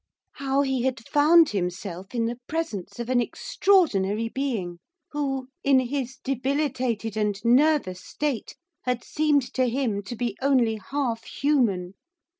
[0.31, 4.79] How he had found himself in the presence of an extraordinary being,
[5.11, 11.23] who, in his debilitated and nervous state, had seemed to him to be only half
[11.25, 11.93] human.